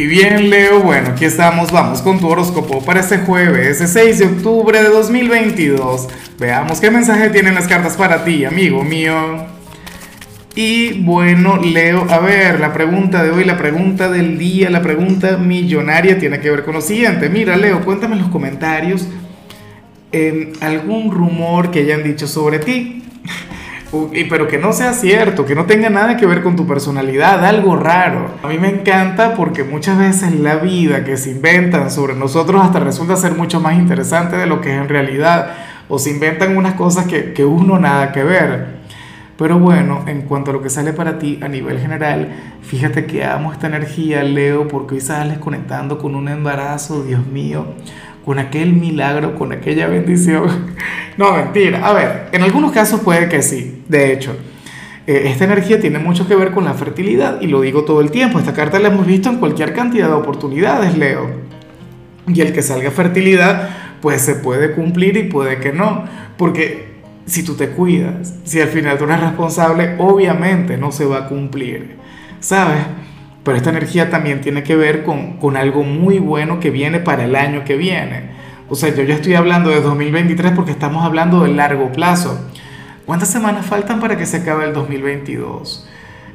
Y 0.00 0.06
bien, 0.06 0.48
Leo, 0.48 0.80
bueno, 0.80 1.10
aquí 1.10 1.26
estamos, 1.26 1.70
vamos 1.70 2.00
con 2.00 2.18
tu 2.18 2.26
horóscopo 2.26 2.82
para 2.82 3.00
este 3.00 3.18
jueves, 3.18 3.82
6 3.84 4.18
de 4.18 4.24
octubre 4.24 4.82
de 4.82 4.88
2022. 4.88 6.08
Veamos 6.38 6.80
qué 6.80 6.90
mensaje 6.90 7.28
tienen 7.28 7.54
las 7.54 7.68
cartas 7.68 7.98
para 7.98 8.24
ti, 8.24 8.46
amigo 8.46 8.82
mío. 8.82 9.44
Y 10.54 11.02
bueno, 11.02 11.58
Leo, 11.58 12.06
a 12.08 12.18
ver, 12.18 12.60
la 12.60 12.72
pregunta 12.72 13.22
de 13.22 13.30
hoy, 13.30 13.44
la 13.44 13.58
pregunta 13.58 14.10
del 14.10 14.38
día, 14.38 14.70
la 14.70 14.80
pregunta 14.80 15.36
millonaria 15.36 16.18
tiene 16.18 16.40
que 16.40 16.48
ver 16.48 16.64
con 16.64 16.72
lo 16.72 16.80
siguiente. 16.80 17.28
Mira, 17.28 17.58
Leo, 17.58 17.84
cuéntame 17.84 18.14
en 18.14 18.22
los 18.22 18.30
comentarios 18.30 19.06
eh, 20.12 20.54
algún 20.62 21.10
rumor 21.10 21.70
que 21.70 21.80
hayan 21.80 22.02
dicho 22.02 22.26
sobre 22.26 22.58
ti. 22.58 23.04
Pero 24.28 24.46
que 24.46 24.58
no 24.58 24.72
sea 24.72 24.92
cierto, 24.92 25.44
que 25.44 25.56
no 25.56 25.66
tenga 25.66 25.90
nada 25.90 26.16
que 26.16 26.24
ver 26.24 26.42
con 26.42 26.54
tu 26.54 26.66
personalidad, 26.66 27.44
algo 27.44 27.76
raro. 27.76 28.30
A 28.42 28.48
mí 28.48 28.56
me 28.56 28.68
encanta 28.68 29.34
porque 29.34 29.64
muchas 29.64 29.98
veces 29.98 30.38
la 30.38 30.56
vida 30.56 31.04
que 31.04 31.16
se 31.16 31.30
inventan 31.30 31.90
sobre 31.90 32.14
nosotros 32.14 32.62
hasta 32.62 32.78
resulta 32.78 33.16
ser 33.16 33.32
mucho 33.32 33.60
más 33.60 33.74
interesante 33.74 34.36
de 34.36 34.46
lo 34.46 34.60
que 34.60 34.70
es 34.72 34.80
en 34.80 34.88
realidad. 34.88 35.50
O 35.88 35.98
se 35.98 36.10
inventan 36.10 36.56
unas 36.56 36.74
cosas 36.74 37.06
que, 37.06 37.32
que 37.32 37.44
uno 37.44 37.80
nada 37.80 38.12
que 38.12 38.22
ver. 38.22 38.80
Pero 39.36 39.58
bueno, 39.58 40.04
en 40.06 40.22
cuanto 40.22 40.50
a 40.50 40.54
lo 40.54 40.62
que 40.62 40.70
sale 40.70 40.92
para 40.92 41.18
ti 41.18 41.40
a 41.42 41.48
nivel 41.48 41.80
general, 41.80 42.28
fíjate 42.62 43.06
que 43.06 43.24
amo 43.24 43.52
esta 43.52 43.66
energía, 43.66 44.22
Leo, 44.22 44.68
porque 44.68 44.96
hoy 44.96 45.00
sales 45.00 45.38
conectando 45.38 45.98
con 45.98 46.14
un 46.14 46.28
embarazo, 46.28 47.02
Dios 47.02 47.26
mío 47.26 47.66
con 48.30 48.38
aquel 48.38 48.74
milagro, 48.74 49.34
con 49.34 49.50
aquella 49.50 49.88
bendición. 49.88 50.46
No, 51.16 51.32
mentira. 51.32 51.84
A 51.84 51.92
ver, 51.92 52.28
en 52.30 52.42
algunos 52.44 52.70
casos 52.70 53.00
puede 53.00 53.28
que 53.28 53.42
sí. 53.42 53.82
De 53.88 54.12
hecho, 54.12 54.36
eh, 55.06 55.24
esta 55.26 55.44
energía 55.44 55.80
tiene 55.80 55.98
mucho 55.98 56.28
que 56.28 56.36
ver 56.36 56.52
con 56.52 56.64
la 56.64 56.74
fertilidad 56.74 57.40
y 57.40 57.48
lo 57.48 57.60
digo 57.60 57.84
todo 57.84 58.00
el 58.00 58.12
tiempo. 58.12 58.38
Esta 58.38 58.54
carta 58.54 58.78
la 58.78 58.88
hemos 58.88 59.04
visto 59.04 59.28
en 59.28 59.38
cualquier 59.38 59.74
cantidad 59.74 60.06
de 60.06 60.14
oportunidades, 60.14 60.96
Leo. 60.96 61.28
Y 62.28 62.40
el 62.40 62.52
que 62.52 62.62
salga 62.62 62.92
fertilidad, 62.92 63.68
pues 64.00 64.22
se 64.22 64.36
puede 64.36 64.70
cumplir 64.70 65.16
y 65.16 65.24
puede 65.24 65.58
que 65.58 65.72
no. 65.72 66.04
Porque 66.38 67.00
si 67.26 67.42
tú 67.42 67.54
te 67.54 67.70
cuidas, 67.70 68.32
si 68.44 68.60
al 68.60 68.68
final 68.68 68.96
tú 68.96 69.04
eres 69.04 69.20
responsable, 69.20 69.96
obviamente 69.98 70.76
no 70.76 70.92
se 70.92 71.04
va 71.04 71.18
a 71.18 71.28
cumplir. 71.28 71.96
¿Sabes? 72.38 72.78
Pero 73.44 73.56
esta 73.56 73.70
energía 73.70 74.10
también 74.10 74.40
tiene 74.40 74.62
que 74.62 74.76
ver 74.76 75.02
con, 75.02 75.38
con, 75.38 75.56
algo 75.56 75.82
muy 75.82 76.18
bueno 76.18 76.60
que 76.60 76.70
viene 76.70 77.00
para 77.00 77.24
el 77.24 77.36
año 77.36 77.64
que 77.64 77.76
viene. 77.76 78.30
O 78.68 78.74
sea, 78.74 78.94
yo 78.94 79.02
ya 79.02 79.14
estoy 79.14 79.34
hablando 79.34 79.70
de 79.70 79.80
2023 79.80 80.52
porque 80.52 80.70
estamos 80.72 81.04
hablando 81.04 81.42
de 81.42 81.52
largo 81.52 81.90
plazo. 81.90 82.38
¿Cuántas 83.06 83.30
semanas 83.30 83.66
faltan 83.66 83.98
para 83.98 84.16
que 84.16 84.26
se 84.26 84.38
acabe 84.38 84.66
el 84.66 84.72
2022? 84.72 85.88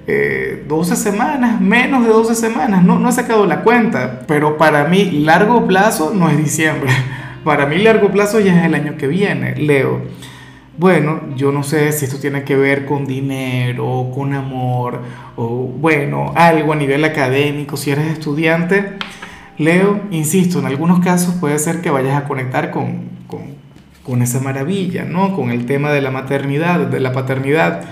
Eh, 0.08 0.64
12 0.68 0.96
semanas, 0.96 1.60
menos 1.60 2.04
de 2.04 2.10
12 2.10 2.36
semanas, 2.36 2.84
no, 2.84 3.00
no 3.00 3.10
he 3.10 3.12
sacado 3.12 3.48
la 3.48 3.62
cuenta, 3.62 4.22
pero 4.28 4.56
para 4.56 4.84
mí 4.84 5.10
largo 5.24 5.66
plazo 5.66 6.12
no 6.14 6.30
es 6.30 6.38
diciembre, 6.38 6.92
para 7.44 7.66
mí 7.66 7.80
largo 7.80 8.12
plazo 8.12 8.40
ya 8.40 8.56
es 8.60 8.66
el 8.66 8.76
año 8.76 8.98
que 8.98 9.08
viene, 9.08 9.56
Leo. 9.56 10.02
Bueno, 10.78 11.22
yo 11.38 11.54
no 11.54 11.64
sé 11.64 11.94
si 11.94 12.04
esto 12.04 12.20
tiene 12.20 12.44
que 12.44 12.58
ver 12.58 12.86
con 12.86 13.06
dinero, 13.06 14.12
con 14.14 14.34
amor, 14.34 15.00
o 15.38 15.48
bueno, 15.48 16.34
algo 16.36 16.74
a 16.74 16.76
nivel 16.76 17.06
académico, 17.06 17.78
si 17.78 17.92
eres 17.92 18.08
estudiante. 18.08 18.98
Leo, 19.58 20.02
insisto, 20.12 20.60
en 20.60 20.66
algunos 20.66 21.00
casos 21.00 21.36
puede 21.36 21.60
ser 21.60 21.80
que 21.80 21.90
vayas 21.90 22.22
a 22.22 22.28
conectar 22.28 22.72
con, 22.72 23.04
con, 23.28 23.56
con 24.04 24.22
esa 24.22 24.42
maravilla, 24.42 25.06
¿no? 25.06 25.34
Con 25.34 25.50
el 25.50 25.66
tema 25.66 25.92
de 25.92 26.02
la 26.02 26.12
maternidad, 26.12 26.80
de 26.88 27.00
la 27.00 27.14
paternidad. 27.14 27.86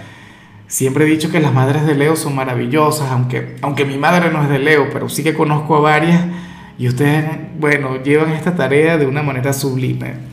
Siempre 0.68 1.06
he 1.06 1.08
dicho 1.08 1.32
que 1.32 1.40
las 1.40 1.54
madres 1.54 1.86
de 1.86 1.96
Leo 1.96 2.18
son 2.18 2.36
maravillosas, 2.36 3.12
aunque, 3.12 3.56
aunque 3.62 3.86
mi 3.86 3.98
madre 3.98 4.30
no 4.30 4.44
es 4.44 4.50
de 4.50 4.60
Leo, 4.60 4.90
pero 4.92 5.08
sí 5.08 5.24
que 5.24 5.34
conozco 5.34 5.78
a 5.78 5.80
varias 5.80 6.22
y 6.78 6.90
ustedes, 6.90 7.24
bueno, 7.60 8.04
llevan 8.04 8.32
esta 8.32 8.56
tarea 8.56 8.98
de 8.98 9.06
una 9.06 9.24
manera 9.24 9.54
sublime. 9.54 10.33